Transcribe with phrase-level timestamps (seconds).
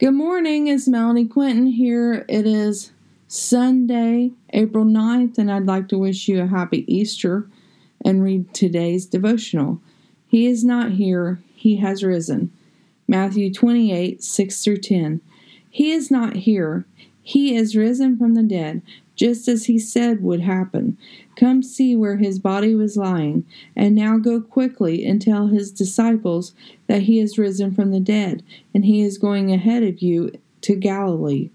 [0.00, 2.24] Good morning, it's Melanie Quinton here.
[2.28, 2.90] It is
[3.28, 7.48] Sunday, April 9th, and I'd like to wish you a happy Easter
[8.04, 9.80] and read today's devotional.
[10.26, 12.50] He is not here, he has risen.
[13.06, 15.20] Matthew 28 6 through 10.
[15.70, 16.86] He is not here,
[17.24, 18.82] he is risen from the dead
[19.16, 20.98] just as he said would happen.
[21.36, 23.44] Come see where his body was lying,
[23.76, 26.52] and now go quickly and tell his disciples
[26.86, 28.42] that he is risen from the dead,
[28.74, 30.32] and he is going ahead of you
[30.62, 31.50] to Galilee.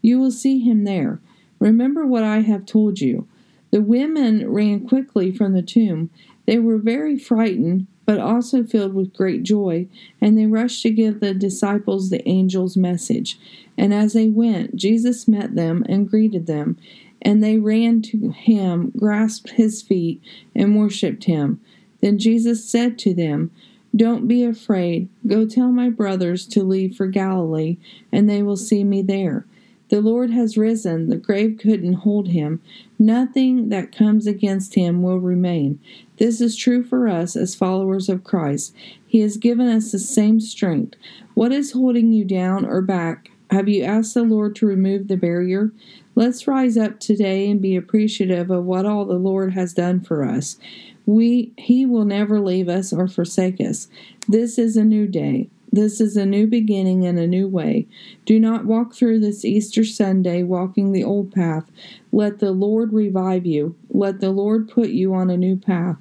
[0.00, 1.20] You will see him there.
[1.58, 3.28] Remember what I have told you.
[3.70, 6.10] The women ran quickly from the tomb.
[6.46, 9.86] They were very frightened but also filled with great joy,
[10.20, 13.38] and they rushed to give the disciples the angel's message.
[13.78, 16.76] And as they went, Jesus met them and greeted them,
[17.20, 20.20] and they ran to him, grasped his feet,
[20.54, 21.60] and worshipped him.
[22.00, 23.52] Then Jesus said to them,
[23.94, 25.08] Don't be afraid.
[25.26, 27.76] Go tell my brothers to leave for Galilee,
[28.10, 29.46] and they will see me there.
[29.92, 32.62] The Lord has risen, the grave couldn't hold him.
[32.98, 35.80] Nothing that comes against him will remain.
[36.16, 38.74] This is true for us as followers of Christ.
[39.06, 40.94] He has given us the same strength.
[41.34, 43.32] What is holding you down or back?
[43.50, 45.72] Have you asked the Lord to remove the barrier?
[46.14, 50.24] Let's rise up today and be appreciative of what all the Lord has done for
[50.24, 50.56] us.
[51.04, 53.88] We he will never leave us or forsake us.
[54.26, 55.50] This is a new day.
[55.72, 57.86] This is a new beginning and a new way.
[58.26, 61.70] Do not walk through this Easter Sunday walking the old path.
[62.12, 63.74] Let the Lord revive you.
[63.88, 65.96] Let the Lord put you on a new path.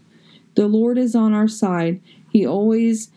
[0.56, 2.02] The Lord is on our side.
[2.30, 3.12] He always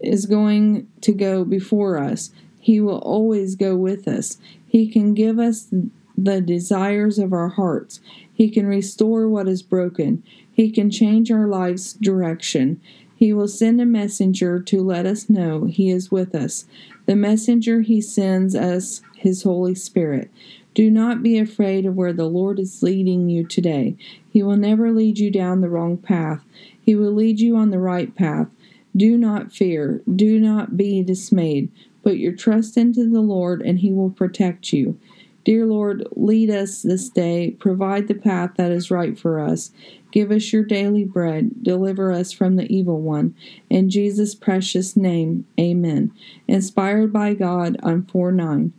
[0.00, 2.30] is going to go before us.
[2.58, 4.38] He will always go with us.
[4.66, 5.68] He can give us
[6.16, 8.00] the desires of our hearts.
[8.32, 10.22] He can restore what is broken.
[10.50, 12.80] He can change our life's direction.
[13.22, 16.66] He will send a messenger to let us know He is with us.
[17.06, 20.28] The messenger He sends us His Holy Spirit.
[20.74, 23.94] Do not be afraid of where the Lord is leading you today.
[24.28, 26.42] He will never lead you down the wrong path,
[26.80, 28.48] He will lead you on the right path.
[28.96, 31.70] Do not fear, do not be dismayed.
[32.02, 34.98] Put your trust into the Lord, and He will protect you.
[35.44, 39.72] Dear Lord, lead us this day, provide the path that is right for us.
[40.12, 43.34] Give us your daily bread, deliver us from the evil one.
[43.68, 46.12] In Jesus' precious name, amen.
[46.46, 48.72] Inspired by God on 4 9.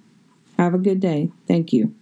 [0.58, 1.32] Have a good day.
[1.48, 1.94] Thank you.